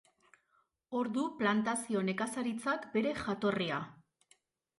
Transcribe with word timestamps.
Hor 0.99 1.09
du 1.17 1.25
plantazio 1.41 2.01
nekazaritzak 2.07 2.89
bere 2.97 3.13
jatorria. 3.21 3.79